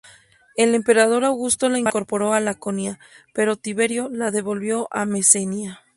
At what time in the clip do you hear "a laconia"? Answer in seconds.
2.33-2.97